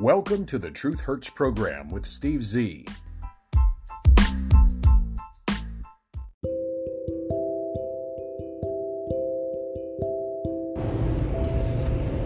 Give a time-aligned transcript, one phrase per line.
[0.00, 2.84] Welcome to the Truth Hurts program with Steve Z.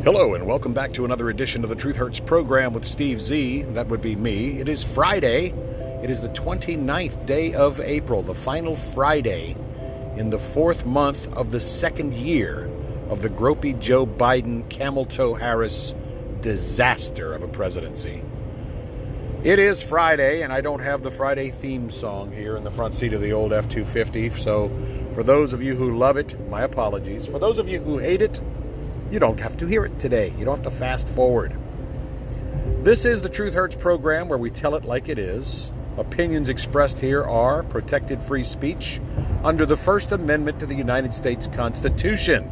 [0.02, 3.64] Hello, and welcome back to another edition of the Truth Hurts program with Steve Z.
[3.74, 4.58] That would be me.
[4.60, 5.48] It is Friday.
[6.02, 9.54] It is the 29th day of April, the final Friday
[10.16, 12.66] in the fourth month of the second year
[13.10, 15.94] of the gropey Joe Biden, camel toe Harris
[16.40, 18.22] disaster of a presidency.
[19.44, 22.94] It is Friday, and I don't have the Friday theme song here in the front
[22.94, 24.30] seat of the old F 250.
[24.30, 24.68] So,
[25.14, 27.26] for those of you who love it, my apologies.
[27.26, 28.40] For those of you who hate it,
[29.10, 30.32] you don't have to hear it today.
[30.36, 31.56] You don't have to fast forward.
[32.82, 35.72] This is the Truth Hurts program where we tell it like it is.
[35.96, 39.00] Opinions expressed here are protected free speech
[39.42, 42.50] under the First Amendment to the United States Constitution.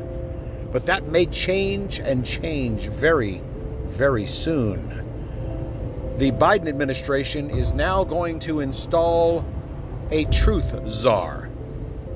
[0.73, 3.43] But that may change and change very,
[3.97, 5.07] very soon.
[6.19, 9.45] The Biden administration is now going to install
[10.11, 11.49] a truth czar,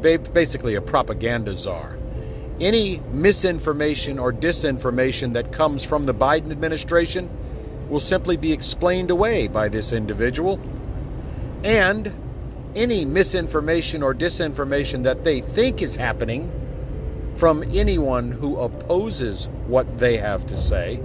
[0.01, 1.97] basically a propaganda czar.
[2.61, 7.31] Any misinformation or disinformation that comes from the Biden administration
[7.89, 10.61] will simply be explained away by this individual.
[11.65, 12.15] And
[12.75, 16.53] any misinformation or disinformation that they think is happening
[17.35, 21.01] from anyone who opposes what they have to say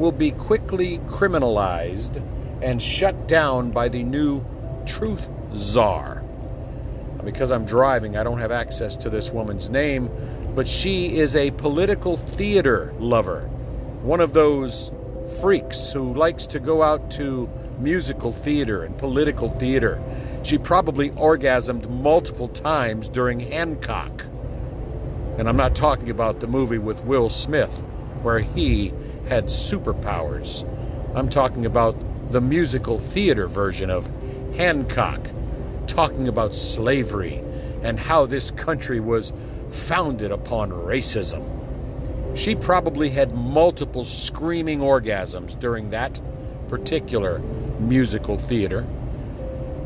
[0.00, 2.16] will be quickly criminalized
[2.62, 4.42] and shut down by the new
[4.86, 6.24] truth czar.
[7.22, 10.08] Because I'm driving, I don't have access to this woman's name,
[10.54, 13.42] but she is a political theater lover.
[14.02, 14.90] One of those
[15.42, 20.02] freaks who likes to go out to musical theater and political theater.
[20.42, 24.24] She probably orgasmed multiple times during Hancock.
[25.38, 27.72] And I'm not talking about the movie with Will Smith,
[28.22, 28.92] where he
[29.30, 30.66] had superpowers.
[31.14, 31.96] I'm talking about
[32.32, 34.10] the musical theater version of
[34.56, 35.20] Hancock,
[35.86, 37.40] talking about slavery
[37.80, 39.32] and how this country was
[39.70, 41.46] founded upon racism.
[42.36, 46.20] She probably had multiple screaming orgasms during that
[46.68, 47.38] particular
[47.78, 48.84] musical theater.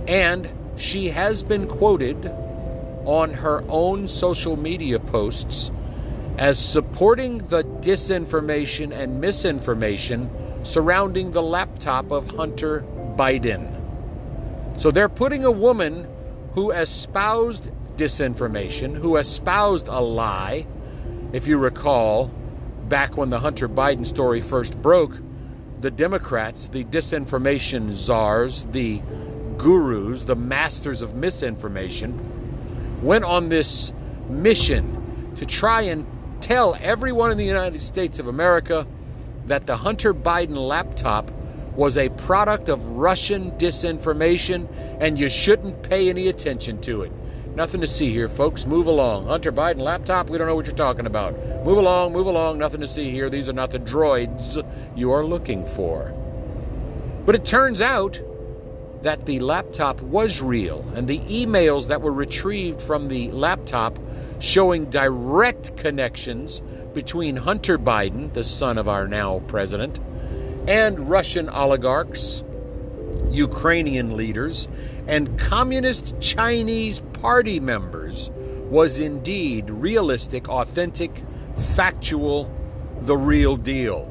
[0.08, 2.26] And she has been quoted
[3.04, 5.70] on her own social media posts
[6.38, 10.30] as supporting the disinformation and misinformation
[10.64, 12.82] surrounding the laptop of Hunter
[13.16, 13.70] Biden.
[14.80, 16.08] So they're putting a woman
[16.54, 20.66] who espoused disinformation, who espoused a lie.
[21.32, 22.30] If you recall,
[22.88, 25.18] back when the Hunter Biden story first broke,
[25.80, 29.02] the Democrats, the disinformation czars, the
[29.58, 33.92] gurus, the masters of misinformation, went on this
[34.28, 36.06] mission to try and
[36.44, 38.86] tell everyone in the United States of America
[39.46, 41.30] that the Hunter Biden laptop
[41.74, 44.68] was a product of Russian disinformation
[45.00, 47.12] and you shouldn't pay any attention to it.
[47.54, 48.66] Nothing to see here, folks.
[48.66, 49.26] Move along.
[49.26, 51.34] Hunter Biden laptop, we don't know what you're talking about.
[51.64, 52.58] Move along, move along.
[52.58, 53.30] Nothing to see here.
[53.30, 54.62] These are not the droids
[54.94, 56.12] you are looking for.
[57.24, 58.20] But it turns out
[59.00, 63.98] that the laptop was real, and the emails that were retrieved from the laptop
[64.44, 66.60] showing direct connections
[66.92, 69.98] between Hunter Biden, the son of our now president,
[70.68, 72.44] and Russian oligarchs,
[73.30, 74.68] Ukrainian leaders,
[75.06, 78.30] and communist Chinese party members
[78.68, 81.24] was indeed realistic, authentic,
[81.74, 82.52] factual,
[83.00, 84.10] the real deal.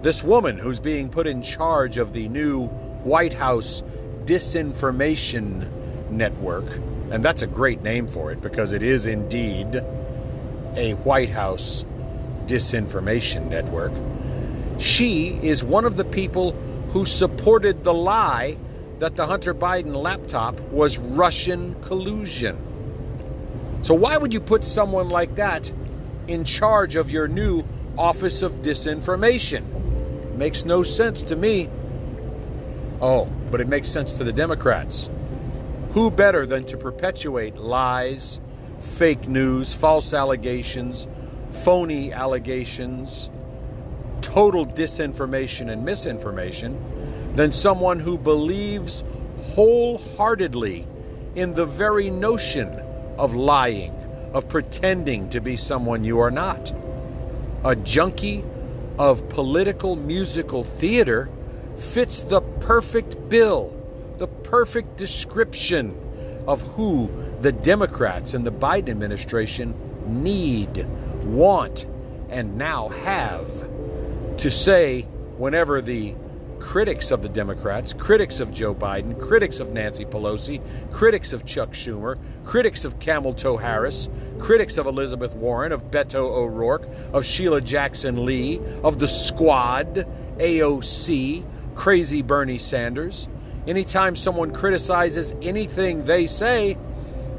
[0.00, 2.66] This woman who's being put in charge of the new
[3.04, 3.82] White House
[4.24, 5.70] disinformation
[6.10, 9.82] network and that's a great name for it because it is indeed
[10.76, 11.84] a White House
[12.46, 13.92] disinformation network.
[14.78, 16.52] She is one of the people
[16.92, 18.56] who supported the lie
[18.98, 22.58] that the Hunter Biden laptop was Russian collusion.
[23.82, 25.72] So, why would you put someone like that
[26.26, 27.64] in charge of your new
[27.96, 30.36] Office of Disinformation?
[30.36, 31.68] Makes no sense to me.
[33.00, 35.08] Oh, but it makes sense to the Democrats.
[35.98, 38.38] Who better than to perpetuate lies,
[38.78, 41.08] fake news, false allegations,
[41.64, 43.30] phony allegations,
[44.20, 49.02] total disinformation and misinformation than someone who believes
[49.56, 50.86] wholeheartedly
[51.34, 52.68] in the very notion
[53.18, 53.92] of lying,
[54.32, 56.72] of pretending to be someone you are not.
[57.64, 58.44] A junkie
[59.00, 61.28] of political musical theater
[61.76, 63.77] fits the perfect bill
[64.18, 65.96] the perfect description
[66.46, 67.10] of who
[67.40, 69.74] the Democrats and the Biden administration
[70.06, 70.86] need,
[71.24, 71.86] want,
[72.28, 73.46] and now have
[74.38, 75.02] to say
[75.36, 76.14] whenever the
[76.58, 80.60] critics of the Democrats, critics of Joe Biden, critics of Nancy Pelosi,
[80.92, 86.16] critics of Chuck Schumer, critics of Camel Toe Harris, critics of Elizabeth Warren, of Beto
[86.16, 90.06] O'Rourke, of Sheila Jackson Lee, of the Squad,
[90.38, 91.44] AOC,
[91.74, 93.28] crazy Bernie Sanders.
[93.68, 96.76] Anytime someone criticizes anything they say,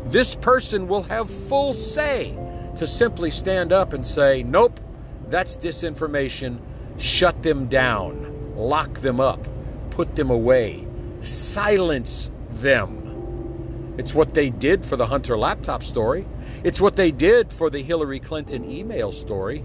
[0.06, 2.38] this person will have full say
[2.78, 4.80] to simply stand up and say, nope,
[5.28, 6.60] that's disinformation,
[6.98, 8.30] shut them down
[8.60, 9.48] lock them up,
[9.92, 10.86] put them away,
[11.22, 13.96] silence them.
[13.98, 16.26] It's what they did for the Hunter laptop story.
[16.64, 19.64] It's what they did for the Hillary Clinton email story.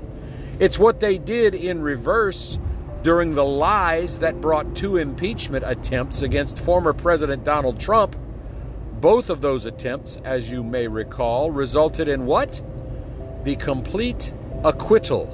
[0.59, 2.59] It's what they did in reverse
[3.05, 8.17] during the lies that brought two impeachment attempts against former President Donald Trump.
[8.99, 12.63] Both of those attempts, as you may recall, resulted in what?
[13.45, 14.33] The complete
[14.65, 15.29] acquittal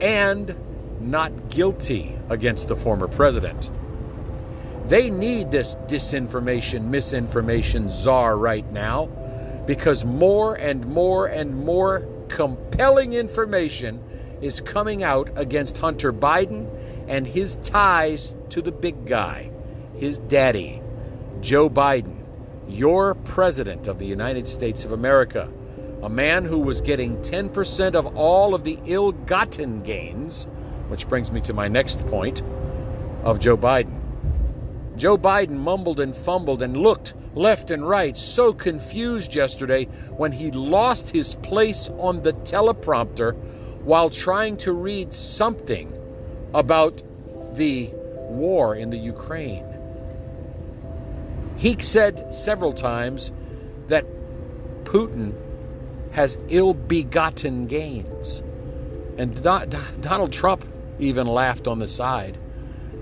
[0.00, 0.56] and
[1.00, 3.70] not guilty against the former president.
[4.88, 9.06] They need this disinformation, misinformation czar right now
[9.68, 14.02] because more and more and more compelling information
[14.40, 16.74] is coming out against Hunter Biden
[17.08, 19.50] and his ties to the big guy,
[19.96, 20.80] his daddy,
[21.40, 22.16] Joe Biden,
[22.68, 25.50] your president of the United States of America,
[26.02, 30.46] a man who was getting 10% of all of the ill gotten gains
[30.88, 32.42] which brings me to my next point
[33.22, 33.94] of Joe Biden.
[34.96, 39.84] Joe Biden mumbled and fumbled and looked left and right, so confused yesterday
[40.16, 43.36] when he lost his place on the teleprompter
[43.82, 45.92] while trying to read something
[46.54, 47.02] about
[47.56, 47.90] the
[48.28, 49.64] war in the Ukraine.
[51.56, 53.32] He said several times
[53.88, 54.06] that
[54.84, 55.34] Putin
[56.12, 58.42] has ill begotten gains.
[59.18, 60.64] And Do- Do- Donald Trump
[60.98, 62.38] even laughed on the side.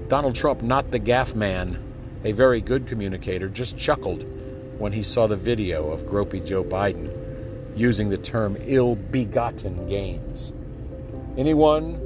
[0.09, 1.83] Donald Trump, not the gaffe man,
[2.25, 4.25] a very good communicator, just chuckled
[4.79, 7.11] when he saw the video of gropey Joe Biden
[7.77, 10.53] using the term ill begotten gains.
[11.37, 12.01] Anyone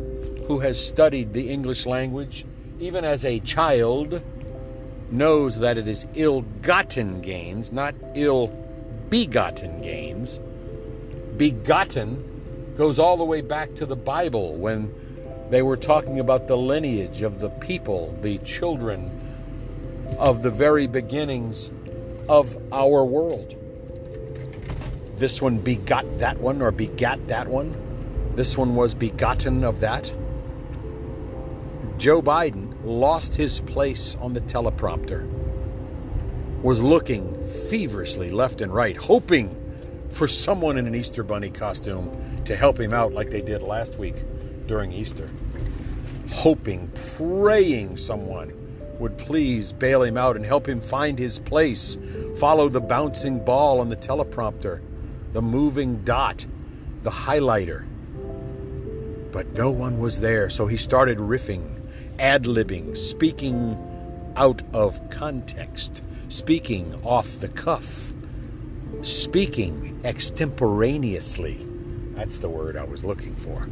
[0.51, 2.45] who has studied the English language,
[2.81, 4.21] even as a child,
[5.09, 8.49] knows that it is ill gotten gains, not ill
[9.09, 10.41] begotten gains.
[11.37, 14.93] Begotten goes all the way back to the Bible when
[15.51, 19.09] they were talking about the lineage of the people, the children
[20.19, 21.71] of the very beginnings
[22.29, 23.55] of our world.
[25.17, 27.77] This one begot that one or begat that one.
[28.35, 30.13] This one was begotten of that.
[32.01, 35.31] Joe Biden lost his place on the teleprompter,
[36.63, 37.37] was looking
[37.69, 39.55] feverishly left and right, hoping
[40.11, 43.99] for someone in an Easter Bunny costume to help him out like they did last
[43.99, 44.15] week
[44.67, 45.29] during Easter,
[46.31, 48.55] hoping, praying someone
[48.99, 51.99] would please bail him out and help him find his place,
[52.39, 54.81] follow the bouncing ball on the teleprompter,
[55.35, 56.47] the moving dot,
[57.03, 57.85] the highlighter.
[59.33, 61.77] But no one was there, so he started riffing,
[62.21, 63.79] ad libbing, speaking
[64.37, 68.13] out of context, speaking off the cuff,
[69.01, 71.67] speaking extemporaneously.
[72.15, 73.69] That's the word I was looking for.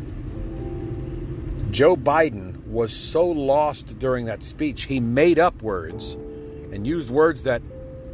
[1.71, 6.15] Joe Biden was so lost during that speech, he made up words
[6.73, 7.61] and used words that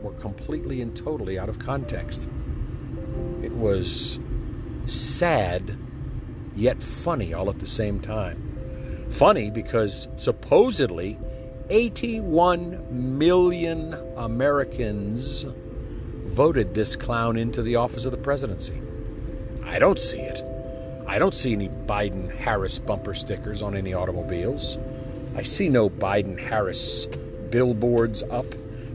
[0.02, 2.28] were completely and totally out of context.
[3.40, 4.18] It was
[4.86, 5.78] sad,
[6.56, 8.43] yet funny all at the same time.
[9.14, 11.16] Funny because supposedly
[11.70, 15.46] 81 million Americans
[16.24, 18.82] voted this clown into the office of the presidency.
[19.64, 20.42] I don't see it.
[21.06, 24.78] I don't see any Biden Harris bumper stickers on any automobiles.
[25.36, 27.06] I see no Biden Harris
[27.50, 28.46] billboards up.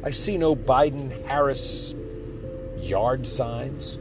[0.03, 1.95] I see no Biden Harris
[2.77, 3.97] yard signs.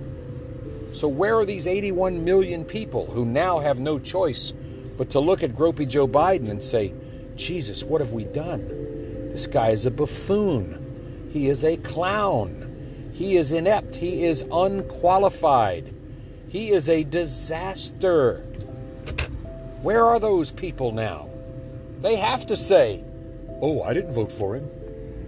[0.95, 4.53] So, where are these 81 million people who now have no choice
[4.99, 6.93] but to look at gropey Joe Biden and say,
[7.37, 8.67] Jesus, what have we done?
[9.33, 11.31] This guy is a buffoon.
[11.33, 13.11] He is a clown.
[13.15, 13.95] He is inept.
[13.95, 15.95] He is unqualified.
[16.49, 18.41] He is a disaster.
[19.83, 21.29] Where are those people now?
[22.01, 23.05] They have to say,
[23.61, 24.69] Oh, I didn't vote for him.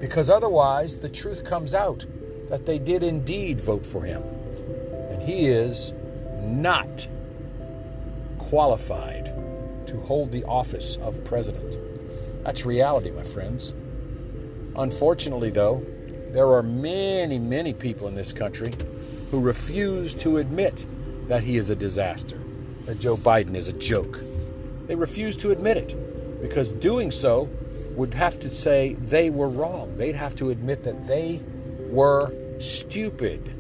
[0.01, 2.05] Because otherwise, the truth comes out
[2.49, 4.23] that they did indeed vote for him.
[5.11, 5.95] And he is
[6.43, 7.07] not
[8.39, 9.30] qualified
[9.91, 11.77] to hold the office of president.
[12.45, 13.75] That's reality, my friends.
[14.77, 15.85] Unfortunately, though,
[16.31, 18.73] there are many, many people in this country
[19.31, 20.87] who refuse to admit
[21.29, 22.41] that he is a disaster,
[22.87, 24.21] that Joe Biden is a joke.
[24.87, 26.41] They refuse to admit it.
[26.41, 27.49] because doing so
[27.97, 29.97] would have to say they were wrong.
[29.97, 31.41] They'd have to admit that they
[31.91, 33.55] were stupid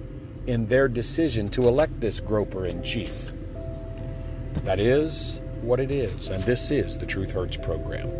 [0.46, 3.32] in their decision to elect this groper in chief.
[4.64, 8.10] That is what it is, and this is the Truth Hurts program.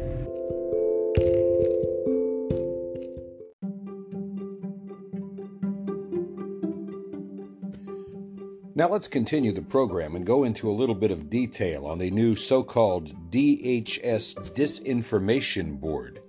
[8.74, 12.10] Now let's continue the program and go into a little bit of detail on the
[12.10, 16.22] new so called DHS Disinformation Board.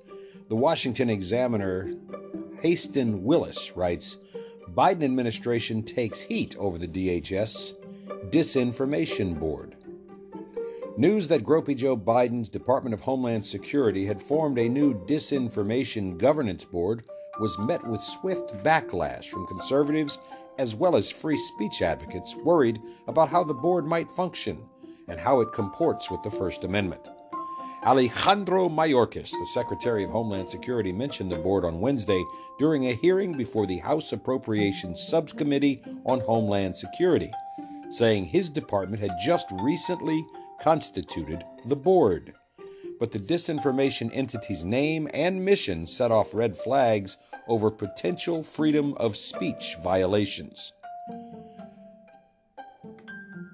[0.50, 1.94] The Washington Examiner
[2.62, 4.18] Haisten Willis writes
[4.70, 7.74] Biden administration takes heat over the DHS
[8.32, 9.78] Disinformation Board.
[10.98, 16.66] News that Gropey Joe Biden's Department of Homeland Security had formed a new disinformation governance
[16.66, 17.06] board
[17.40, 20.20] was met with swift backlash from conservatives
[20.60, 24.66] as well as free speech advocates worried about how the board might function
[25.08, 27.08] and how it comports with the First Amendment.
[27.84, 32.24] Alejandro Mayorkas, the Secretary of Homeland Security, mentioned the board on Wednesday
[32.60, 37.32] during a hearing before the House Appropriations Subcommittee on Homeland Security,
[37.90, 40.24] saying his department had just recently
[40.62, 42.34] constituted the board.
[43.00, 49.18] But the disinformation entity's name and mission set off red flags over potential freedom of
[49.18, 50.72] speech violations.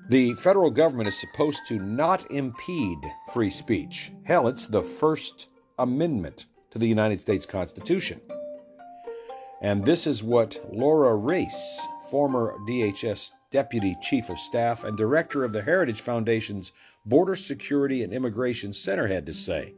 [0.09, 2.99] The federal government is supposed to not impede
[3.33, 4.11] free speech.
[4.23, 5.47] Hell, it's the First
[5.77, 8.21] Amendment to the United States Constitution.
[9.61, 15.53] And this is what Lora Ries, former DHS Deputy Chief of Staff and Director of
[15.53, 16.73] the Heritage Foundation's
[17.05, 19.73] Border Security and Immigration Center, had to say.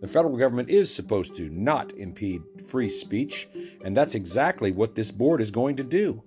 [0.00, 3.48] The federal government is supposed to not impede free speech,
[3.84, 6.22] and that's exactly what this board is going to do.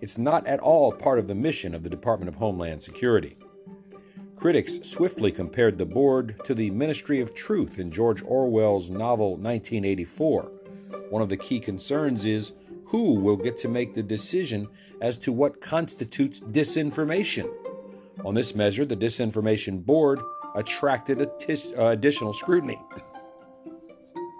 [0.00, 3.36] It's not at all part of the mission of the Department of Homeland Security.
[4.36, 10.42] Critics swiftly compared the board to the Ministry of Truth in George Orwell's novel 1984.
[11.10, 12.52] One of the key concerns is
[12.90, 14.68] who will get to make the decision
[15.00, 17.48] as to what constitutes disinformation.
[18.24, 20.20] On this measure, the Disinformation Board
[20.54, 22.78] attracted uh, additional scrutiny.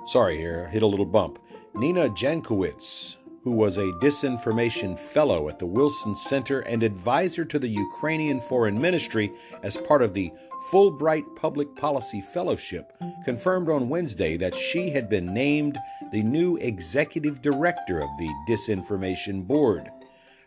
[0.07, 1.39] Sorry here, hit a little bump.
[1.75, 7.69] Nina Jankowicz, who was a disinformation fellow at the Wilson Center and advisor to the
[7.69, 9.33] Ukrainian Foreign Ministry
[9.63, 10.31] as part of the
[10.71, 12.93] Fulbright Public Policy Fellowship,
[13.25, 15.79] confirmed on Wednesday that she had been named
[16.13, 19.91] the new executive director of the Disinformation Board.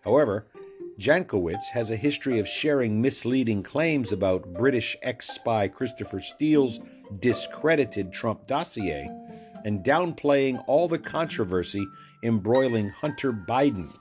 [0.04, 0.46] However,
[1.00, 6.80] Jankowicz has a history of sharing misleading claims about British ex spy Christopher Steele's
[7.20, 9.10] discredited Trump dossier
[9.66, 11.86] and downplaying all the controversy
[12.24, 13.94] embroiling Hunter Biden.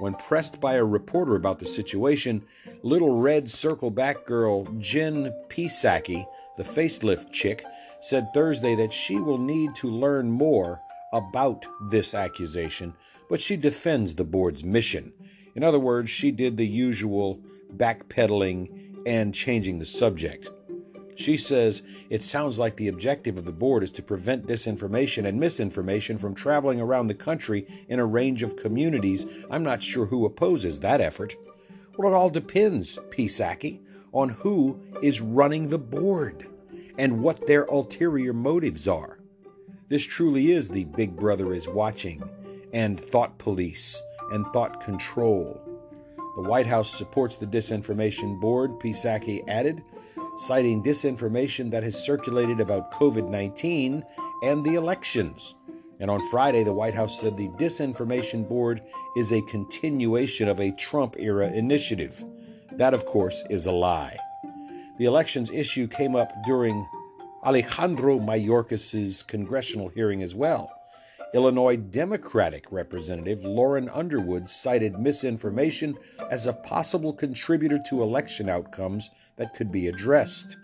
[0.00, 2.44] When pressed by a reporter about the situation,
[2.82, 7.64] little red circleback girl Jen Psaki, the facelift chick,
[8.00, 10.80] said Thursday that she will need to learn more
[11.12, 12.94] about this accusation,
[13.28, 15.12] but she defends the board's mission.
[15.54, 17.40] In other words, she did the usual
[17.76, 20.48] backpedaling and changing the subject.
[21.18, 25.40] She says it sounds like the objective of the board is to prevent disinformation and
[25.40, 29.26] misinformation from traveling around the country in a range of communities.
[29.50, 31.34] I'm not sure who opposes that effort.
[31.96, 33.80] Well, it all depends, Psaki,
[34.12, 36.46] on who is running the board
[36.96, 39.18] and what their ulterior motives are.
[39.88, 42.22] This truly is the Big Brother is watching
[42.72, 45.60] and thought police and thought control.
[46.36, 49.82] The White House supports the Disinformation Board, Psaki added,
[50.38, 54.04] citing disinformation that has circulated about COVID 19
[54.42, 55.54] and the elections.
[56.00, 58.82] And on Friday, the White House said the Disinformation Board
[59.16, 62.24] is a continuation of a Trump era initiative.
[62.72, 64.16] That, of course, is a lie.
[64.98, 66.86] The elections issue came up during
[67.44, 70.77] Alejandro Mayorkas's congressional hearing as well.
[71.34, 75.98] Illinois Democratic Representative Lauren Underwood cited misinformation
[76.30, 80.56] as a possible contributor to election outcomes that could be addressed.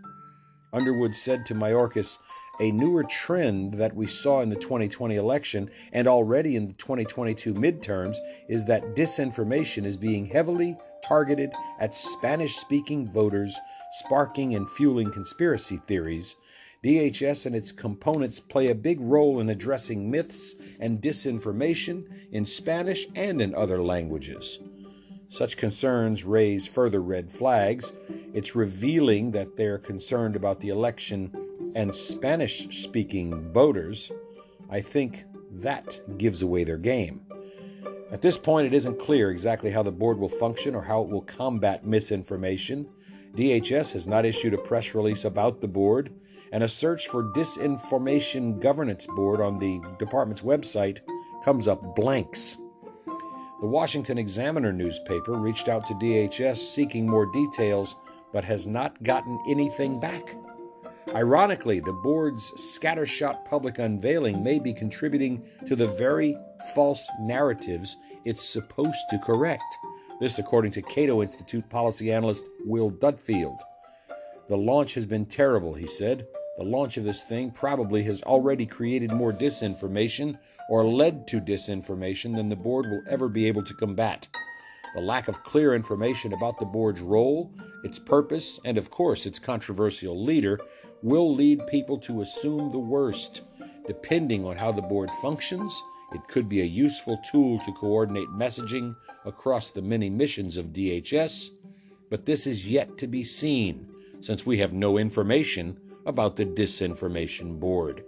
[0.72, 2.16] Underwood said to Mayorkas,
[2.60, 7.52] a newer trend that we saw in the 2020 election and already in the 2022
[7.52, 8.16] midterms
[8.48, 13.54] is that disinformation is being heavily targeted at Spanish speaking voters,
[13.92, 16.36] sparking and fueling conspiracy theories
[16.84, 23.06] DHS and its components play a big role in addressing myths and disinformation in Spanish
[23.14, 24.58] and in other languages.
[25.30, 27.94] Such concerns raise further red flags.
[28.34, 31.32] It's revealing that they're concerned about the election
[31.74, 34.12] and Spanish speaking voters.
[34.68, 37.22] I think that gives away their game.
[38.12, 41.08] At this point, it isn't clear exactly how the board will function or how it
[41.08, 42.86] will combat misinformation.
[43.34, 46.12] DHS has not issued a press release about the board
[46.54, 51.00] and a search for Disinformation Governance Board on the department's website
[51.44, 52.58] comes up blanks.
[53.60, 57.96] The Washington Examiner newspaper reached out to DHS seeking more details,
[58.32, 60.36] but has not gotten anything back.
[61.12, 66.38] Ironically, the board's scattershot public unveiling may be contributing to the very
[66.72, 69.76] false narratives it's supposed to correct.
[70.20, 73.58] This, according to Cato Institute policy analyst Will Duffield.
[74.48, 76.28] The launch has been terrible, he said.
[76.56, 80.38] The launch of this thing probably has already created more disinformation
[80.70, 84.28] or led to disinformation than the board will ever be able to combat.
[84.94, 87.50] The lack of clear information about the board's role,
[87.82, 90.60] its purpose, and of course its controversial leader
[91.02, 93.40] will lead people to assume the worst.
[93.88, 95.82] Depending on how the board functions,
[96.12, 98.94] it could be a useful tool to coordinate messaging
[99.24, 101.50] across the many missions of DHS,
[102.08, 103.88] but this is yet to be seen
[104.20, 108.04] since we have no information about the Disinformation Board.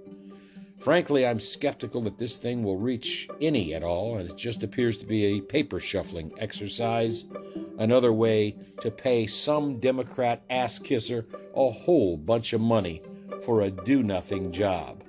[0.78, 4.98] Frankly, I'm skeptical that this thing will reach any at all, and it just appears
[4.98, 7.24] to be a paper shuffling exercise,
[7.78, 11.26] another way to pay some Democrat ass kisser
[11.56, 13.02] a whole bunch of money
[13.44, 15.02] for a do nothing job.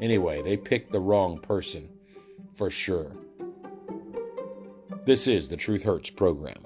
[0.00, 1.88] Anyway, they picked the wrong person,
[2.54, 3.12] for sure.
[5.04, 6.64] This is the Truth Hurts program.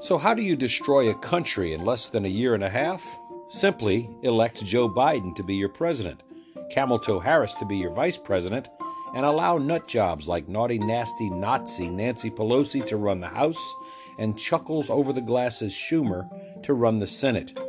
[0.00, 3.04] So, how do you destroy a country in less than a year and a half?
[3.52, 6.22] Simply elect Joe Biden to be your president.
[6.70, 8.68] Camel Toe Harris to be your vice president,
[9.14, 13.74] and allow nut jobs like naughty, nasty Nazi Nancy Pelosi to run the House
[14.18, 16.26] and Chuckles over the glasses Schumer
[16.62, 17.60] to run the Senate.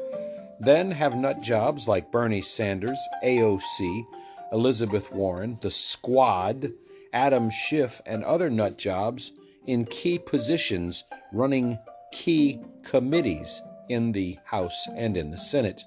[0.62, 4.06] Then have nut jobs like Bernie Sanders, AOC,
[4.54, 6.72] Elizabeth Warren, the Squad,
[7.12, 9.34] Adam Schiff, and other nut jobs
[9.68, 11.78] in key positions running
[12.13, 15.84] key committees in the House and in the Senate.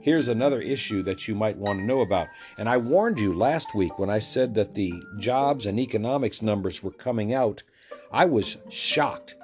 [0.00, 2.28] Here's another issue that you might want to know about.
[2.56, 6.82] And I warned you last week when I said that the jobs and economics numbers
[6.82, 7.62] were coming out.
[8.10, 9.34] I was shocked.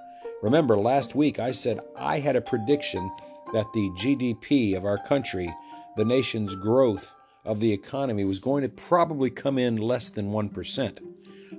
[0.43, 3.11] Remember, last week I said I had a prediction
[3.53, 5.55] that the GDP of our country,
[5.97, 7.13] the nation's growth
[7.45, 10.99] of the economy, was going to probably come in less than 1%.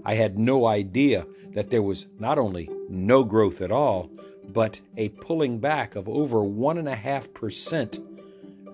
[0.06, 4.10] I had no idea that there was not only no growth at all,
[4.54, 8.20] but a pulling back of over 1.5%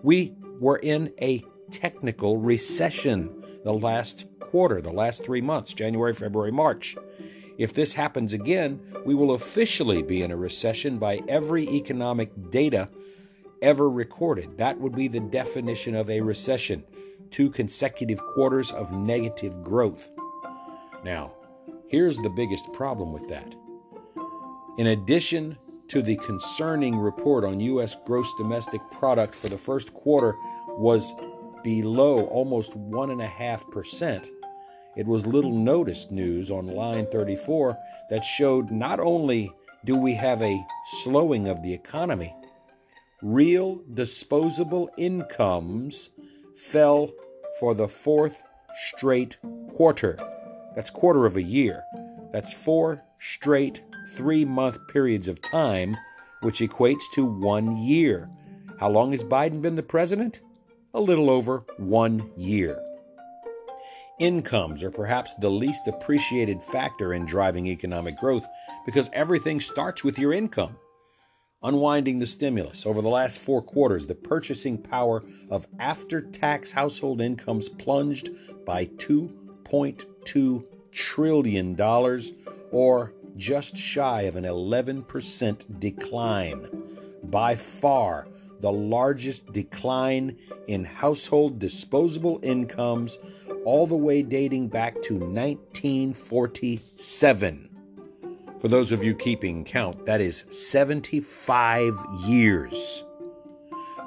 [0.05, 6.51] we were in a technical recession the last quarter, the last three months January, February,
[6.51, 6.95] March.
[7.57, 12.89] If this happens again, we will officially be in a recession by every economic data
[13.61, 14.57] ever recorded.
[14.57, 16.83] That would be the definition of a recession
[17.31, 20.11] two consecutive quarters of negative growth.
[21.03, 21.31] Now,
[21.87, 23.55] here's the biggest problem with that.
[24.77, 25.57] In addition
[25.89, 27.95] to the concerning report on U.S.
[28.05, 30.35] gross domestic product for the first quarter
[30.69, 31.13] was
[31.63, 34.27] below almost 1.5%.
[34.95, 37.77] It was little noticed news on line 34
[38.09, 39.51] that showed not only
[39.83, 40.65] do we have a
[41.03, 42.35] slowing of the economy,
[43.21, 46.09] real disposable incomes
[46.55, 47.11] fell
[47.59, 48.43] for the fourth
[48.87, 49.37] straight
[49.69, 50.17] quarter.
[50.75, 51.83] That's quarter of a year.
[52.31, 55.97] That's four straight three month periods of time,
[56.41, 58.29] which equates to one year.
[58.79, 60.41] How long has Biden been the president?
[60.93, 62.81] A little over one year.
[64.19, 68.45] Incomes are perhaps the least appreciated factor in driving economic growth
[68.85, 70.77] because everything starts with your income.
[71.61, 77.19] Unwinding the stimulus, over the last four quarters, the purchasing power of after tax household
[77.19, 78.29] incomes plunged
[78.65, 81.81] by $2.2 trillion,
[82.71, 86.67] or just shy of an 11% decline.
[87.23, 88.27] By far,
[88.59, 93.17] the largest decline in household disposable incomes,
[93.65, 97.69] all the way dating back to 1947.
[98.61, 101.93] For those of you keeping count, that is 75
[102.25, 103.03] years.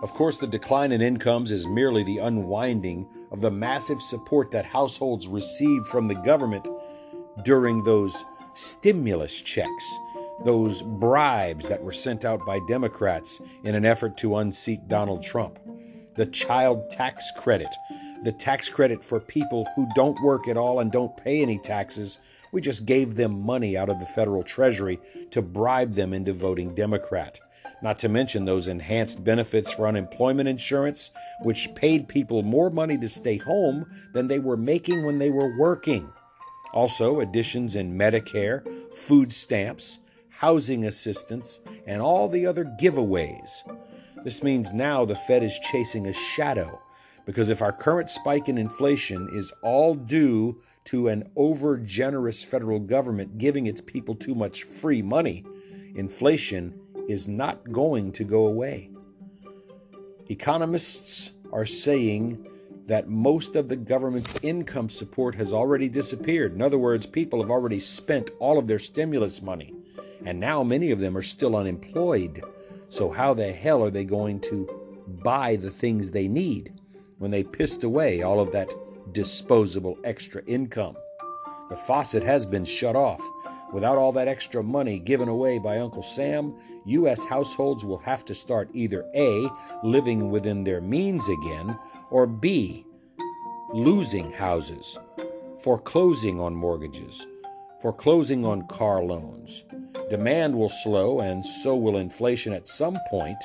[0.02, 4.64] Of course, the decline in incomes is merely the unwinding of the massive support that
[4.64, 6.66] households received from the government
[7.44, 8.14] during those
[8.58, 9.98] stimulus checks,
[10.44, 15.60] those bribes that were sent out by Democrats in an effort to unseat Donald Trump,
[16.16, 17.68] the child tax credit,
[18.24, 22.18] the tax credit for people who don't work at all and don't pay any taxes.
[22.52, 24.98] We just gave them money out of the federal treasury
[25.30, 27.38] to bribe them into voting Democrat.
[27.80, 33.08] Not to mention those enhanced benefits for unemployment insurance, which paid people more money to
[33.08, 36.12] stay home than they were making when they were working.
[36.72, 38.62] Also, additions in Medicare,
[38.94, 43.48] food stamps, housing assistance, and all the other giveaways.
[44.24, 46.80] This means now the Fed is chasing a shadow,
[47.24, 52.78] because if our current spike in inflation is all due to an over generous federal
[52.78, 55.44] government giving its people too much free money,
[55.94, 56.78] inflation
[57.08, 58.90] is not going to go away.
[60.30, 62.46] Economists are saying
[62.88, 66.54] that most of the government's income support has already disappeared.
[66.54, 69.74] In other words, people have already spent all of their stimulus money,
[70.24, 72.42] and now many of them are still unemployed.
[72.88, 74.66] So, how the hell are they going to
[75.22, 76.72] buy the things they need
[77.18, 78.72] when they pissed away all of that
[79.12, 80.96] disposable extra income?
[81.68, 83.20] The faucet has been shut off.
[83.72, 86.54] Without all that extra money given away by Uncle Sam,
[86.86, 87.24] U.S.
[87.24, 89.48] households will have to start either A,
[89.84, 91.78] living within their means again,
[92.10, 92.86] or B,
[93.74, 94.98] losing houses,
[95.62, 97.26] foreclosing on mortgages,
[97.82, 99.64] foreclosing on car loans.
[100.08, 103.36] Demand will slow, and so will inflation at some point.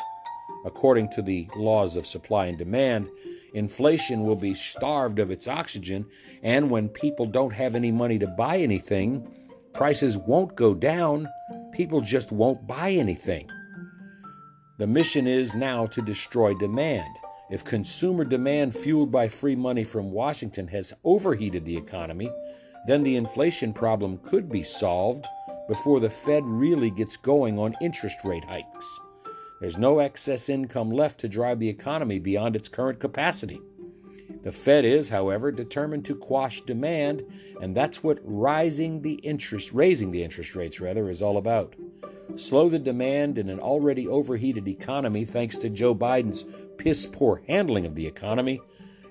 [0.66, 3.10] According to the laws of supply and demand,
[3.54, 6.06] inflation will be starved of its oxygen,
[6.42, 9.28] and when people don't have any money to buy anything,
[9.74, 11.28] prices won't go down.
[11.72, 13.50] People just won't buy anything.
[14.78, 17.16] The mission is now to destroy demand.
[17.52, 22.32] If consumer demand fueled by free money from Washington has overheated the economy,
[22.88, 25.26] then the inflation problem could be solved
[25.68, 29.00] before the Fed really gets going on interest rate hikes.
[29.62, 33.62] There's no excess income left to drive the economy beyond its current capacity.
[34.42, 37.24] The Fed is, however, determined to quash demand,
[37.62, 41.76] and that's what rising the interest raising the interest rates rather is all about.
[42.36, 46.46] Slow the demand in an already overheated economy thanks to Joe Biden's
[46.78, 48.60] piss poor handling of the economy,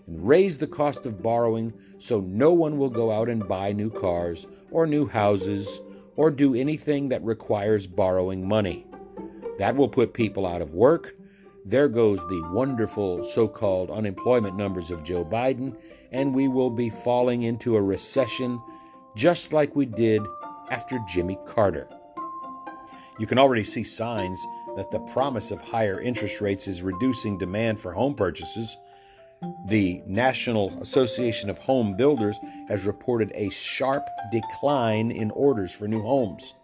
[0.06, 3.90] and raise the cost of borrowing so no one will go out and buy new
[3.90, 5.80] cars or new houses
[6.16, 8.86] or do anything that requires borrowing money.
[9.58, 11.14] That will put people out of work.
[11.64, 15.76] There goes the wonderful so called unemployment numbers of Joe Biden,
[16.10, 18.60] and we will be falling into a recession
[19.14, 20.22] just like we did
[20.70, 21.88] after Jimmy Carter.
[23.20, 24.44] You can already see signs
[24.74, 28.76] that the promise of higher interest rates is reducing demand for home purchases.
[29.68, 36.02] The National Association of Home Builders has reported a sharp decline in orders for new
[36.02, 36.54] homes.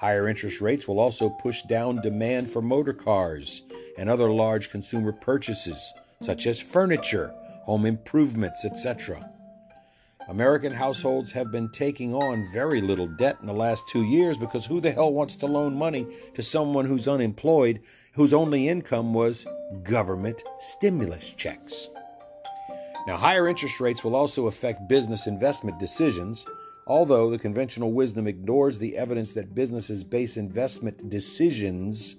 [0.00, 3.62] Higher interest rates will also push down demand for motor cars
[4.00, 7.34] and other large consumer purchases, such as furniture,
[7.64, 9.30] home improvements, etc.
[10.26, 14.64] American households have been taking on very little debt in the last two years because
[14.64, 17.78] who the hell wants to loan money to someone who's unemployed,
[18.14, 19.46] whose only income was
[19.82, 21.88] government stimulus checks?
[23.06, 26.46] Now, higher interest rates will also affect business investment decisions,
[26.86, 32.16] although the conventional wisdom ignores the evidence that businesses base investment decisions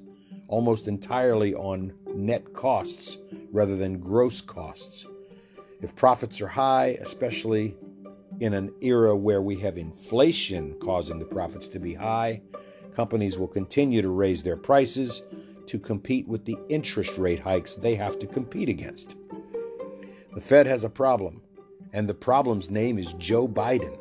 [0.51, 3.17] almost entirely on net costs
[3.51, 5.07] rather than gross costs.
[5.81, 7.75] If profits are high, especially
[8.39, 12.41] in an era where we have inflation causing the profits to be high,
[12.95, 15.23] companies will continue to raise their prices
[15.67, 19.15] to compete with the interest rate hikes they have to compete against.
[20.33, 21.41] The Fed has a problem,
[21.93, 23.97] and the problem's name is Joe Biden.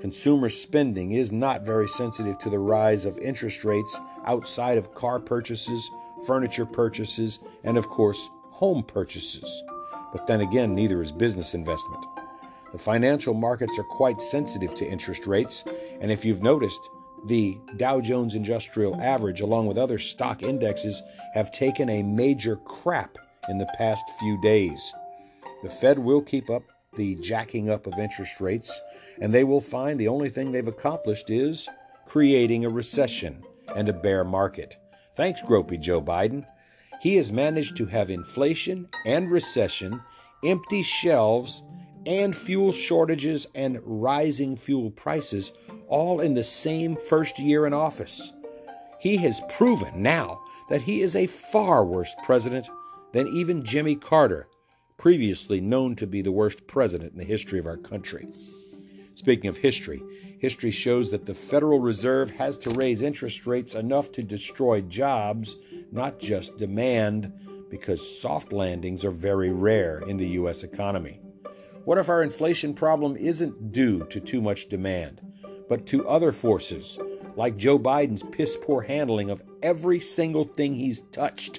[0.00, 5.18] Consumer spending is not very sensitive to the rise of interest rates outside of car
[5.18, 5.90] purchases,
[6.26, 9.62] furniture purchases, and of course, home purchases.
[10.12, 12.04] But then again, neither is business investment.
[12.72, 15.64] The financial markets are quite sensitive to interest rates,
[16.00, 16.80] and if you've noticed,
[17.26, 21.02] the Dow Jones Industrial Average, along with other stock indexes,
[21.34, 23.16] have taken a major crap
[23.48, 24.92] in the past few days.
[25.62, 26.62] The Fed will keep up
[26.96, 28.80] the jacking up of interest rates,
[29.20, 31.68] and they will find the only thing they've accomplished is
[32.06, 33.42] creating a recession
[33.76, 34.76] and a bear market.
[35.16, 36.46] Thanks, gropey Joe Biden.
[37.00, 40.02] He has managed to have inflation and recession,
[40.44, 41.62] empty shelves,
[42.06, 45.52] and fuel shortages and rising fuel prices
[45.88, 48.32] all in the same first year in office.
[49.00, 52.68] He has proven now that he is a far worse president
[53.12, 54.48] than even Jimmy Carter,
[54.96, 58.26] previously known to be the worst president in the history of our country.
[59.18, 60.00] Speaking of history,
[60.38, 65.56] history shows that the Federal Reserve has to raise interest rates enough to destroy jobs,
[65.90, 67.32] not just demand,
[67.68, 70.62] because soft landings are very rare in the U.S.
[70.62, 71.20] economy.
[71.84, 75.20] What if our inflation problem isn't due to too much demand,
[75.68, 76.96] but to other forces,
[77.34, 81.58] like Joe Biden's piss poor handling of every single thing he's touched?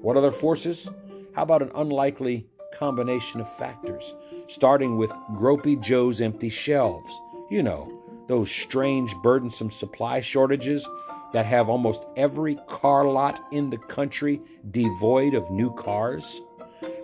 [0.00, 0.88] What other forces?
[1.34, 4.14] How about an unlikely combination of factors,
[4.48, 7.20] starting with Gropey Joe's empty shelves?
[7.50, 7.92] You know,
[8.28, 10.86] those strange, burdensome supply shortages
[11.32, 16.40] that have almost every car lot in the country devoid of new cars?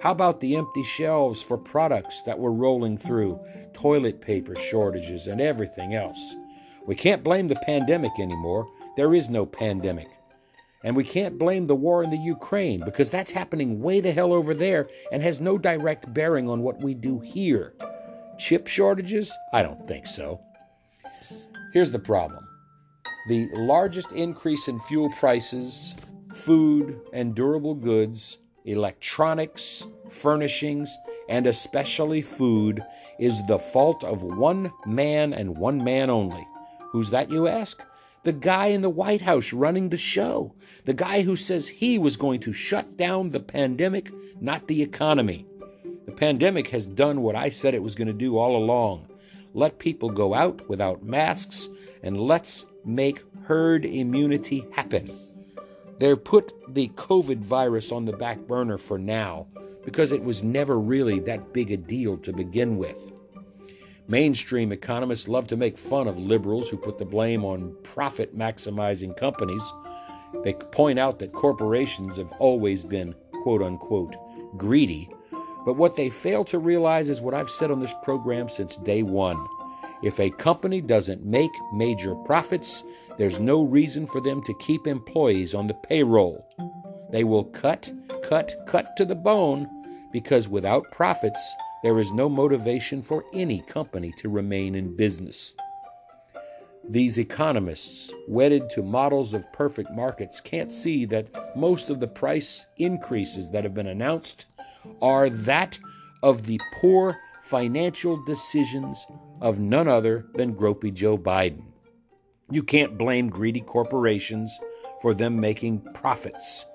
[0.02, 3.40] How about the empty shelves for products that were rolling through,
[3.72, 6.36] toilet paper shortages, and everything else?
[6.86, 8.68] We can't blame the pandemic anymore.
[8.96, 10.08] There is no pandemic.
[10.86, 14.32] And we can't blame the war in the Ukraine because that's happening way the hell
[14.32, 17.74] over there and has no direct bearing on what we do here.
[18.38, 19.32] Chip shortages?
[19.52, 20.40] I don't think so.
[21.72, 22.46] Here's the problem
[23.26, 25.96] the largest increase in fuel prices,
[26.32, 30.96] food and durable goods, electronics, furnishings,
[31.28, 32.80] and especially food
[33.18, 36.46] is the fault of one man and one man only.
[36.92, 37.82] Who's that, you ask?
[38.26, 40.54] The guy in the White House running the show.
[40.84, 45.46] The guy who says he was going to shut down the pandemic, not the economy.
[46.04, 49.06] The pandemic has done what I said it was going to do all along
[49.56, 51.70] let people go out without masks,
[52.02, 55.08] and let's make herd immunity happen.
[55.98, 59.46] They've put the COVID virus on the back burner for now
[59.82, 62.98] because it was never really that big a deal to begin with.
[64.08, 69.16] Mainstream economists love to make fun of liberals who put the blame on profit maximizing
[69.16, 69.62] companies.
[70.44, 74.14] They point out that corporations have always been, quote unquote,
[74.56, 75.10] greedy.
[75.64, 79.02] But what they fail to realize is what I've said on this program since day
[79.02, 79.44] one.
[80.04, 82.84] If a company doesn't make major profits,
[83.18, 86.46] there's no reason for them to keep employees on the payroll.
[87.10, 87.90] They will cut,
[88.22, 89.68] cut, cut to the bone
[90.12, 91.40] because without profits,
[91.82, 95.54] there is no motivation for any company to remain in business.
[96.88, 102.66] These economists, wedded to models of perfect markets, can't see that most of the price
[102.76, 104.46] increases that have been announced
[105.02, 105.78] are that
[106.22, 109.04] of the poor financial decisions
[109.40, 111.64] of none other than gropey Joe Biden.
[112.50, 114.50] You can't blame greedy corporations
[115.02, 116.66] for them making profits.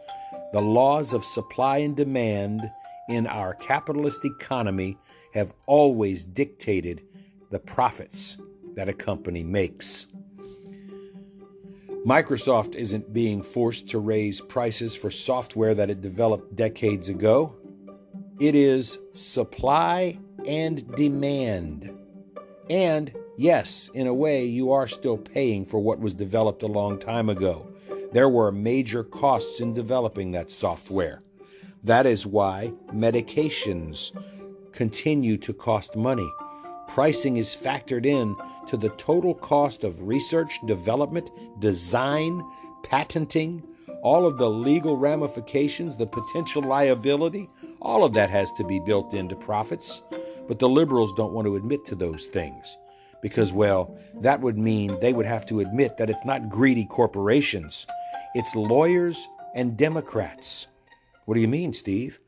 [0.52, 2.70] The laws of supply and demand
[3.10, 4.98] in our capitalist economy
[5.34, 7.02] have always dictated
[7.50, 8.38] the profits
[8.76, 10.08] that a company makes.
[12.06, 17.56] Microsoft isn't being forced to raise prices for software that it developed decades ago.
[18.40, 21.96] It is supply and demand.
[22.72, 27.00] And yes, in a way, you are still paying for what was developed a long
[27.00, 27.68] time ago.
[28.14, 31.22] There were major costs in developing that software.
[31.84, 34.12] That is why medications
[34.72, 36.32] continue to cost money.
[36.88, 38.36] Pricing is factored in
[38.68, 42.44] to the total cost of research, development, design,
[42.84, 43.64] patenting,
[44.04, 47.50] all of the legal ramifications, the potential liability,
[47.82, 50.04] all of that has to be built into profits.
[50.48, 52.78] But the liberals don't want to admit to those things
[53.22, 57.88] because, well, that would mean they would have to admit that it's not greedy corporations,
[58.36, 60.68] it's lawyers and Democrats.
[61.32, 62.20] What do you mean, Steve?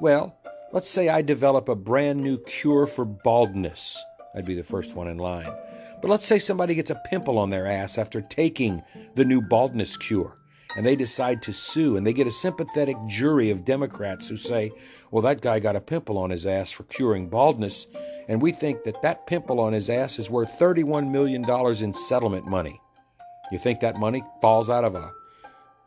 [0.00, 0.38] Well,
[0.72, 4.00] let's say I develop a brand new cure for baldness.
[4.36, 5.52] I'd be the first one in line.
[6.00, 8.84] But let's say somebody gets a pimple on their ass after taking
[9.16, 10.38] the new baldness cure
[10.76, 14.70] and they decide to sue and they get a sympathetic jury of Democrats who say,
[15.10, 17.88] well, that guy got a pimple on his ass for curing baldness,
[18.28, 21.44] and we think that that pimple on his ass is worth $31 million
[21.82, 22.80] in settlement money.
[23.50, 25.10] You think that money falls out of a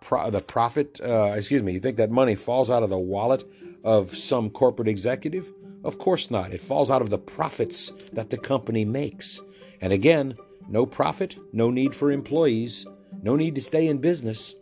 [0.01, 3.43] pro, the profit, uh, excuse me, you think that money falls out of the wallet
[3.84, 5.51] of some corporate executive?
[5.84, 6.53] Of course not.
[6.53, 9.41] It falls out of the profits that the company makes.
[9.81, 10.36] And again,
[10.67, 12.88] no profit, no need for employees,
[13.21, 14.55] no need to stay in business.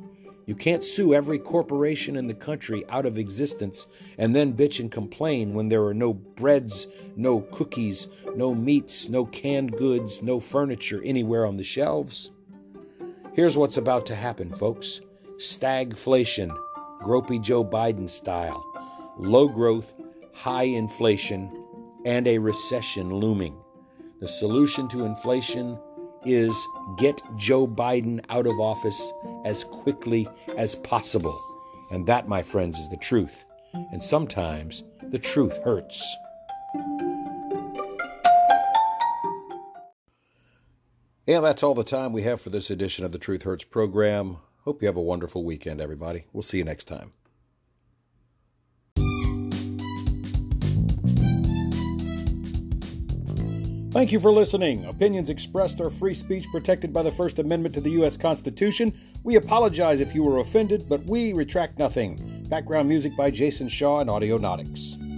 [0.46, 4.92] You can't sue every corporation in the country out of existence and then bitch and
[4.92, 11.02] complain when there are no breads, no cookies, no meats, no canned goods, no furniture
[11.06, 12.32] anywhere on the shelves.
[13.34, 15.00] Here's what's about to happen, folks
[15.44, 16.56] stagflation,
[17.02, 18.64] gropey Joe Biden style,
[19.18, 19.94] low growth,
[20.34, 21.52] high inflation,
[22.06, 23.56] and a recession looming.
[24.22, 25.78] The solution to inflation
[26.26, 26.56] is
[26.98, 29.12] get Joe Biden out of office
[29.44, 31.38] as quickly as possible.
[31.92, 33.44] And that, my friends, is the truth.
[33.74, 36.02] And sometimes the truth hurts.
[41.28, 44.38] And that's all the time we have for this edition of the Truth Hurts program.
[44.66, 46.24] Hope you have a wonderful weekend, everybody.
[46.32, 47.12] We'll see you next time.
[53.92, 54.86] Thank you for listening.
[54.86, 58.18] Opinions expressed are free speech protected by the First Amendment to the U.S.
[58.18, 58.98] Constitution.
[59.24, 62.46] We apologize if you were offended, but we retract nothing.
[62.50, 65.13] Background music by Jason Shaw and Audionautix.